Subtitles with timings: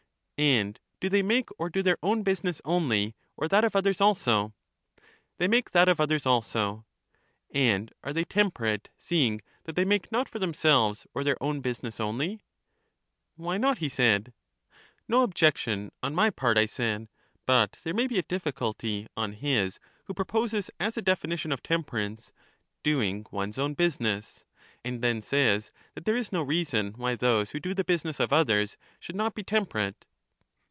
[0.43, 4.55] And do they make or do their own business only, or that of others also?
[5.37, 6.83] They make that of others also.
[7.53, 11.99] And are they temperate, seeing that they make not for themselves or their own business
[11.99, 12.41] only?
[13.35, 13.77] Why not?
[13.77, 14.33] he said.
[15.07, 17.07] No objection on my part, I said,
[17.45, 21.83] but there may be a difiiculty on his who proposes as a definition of tem
[21.83, 22.31] perance,"
[22.81, 24.43] doing one's own business,"
[24.83, 28.33] and then says that there is no reason why those who do the business of
[28.33, 30.07] others should not be temperate.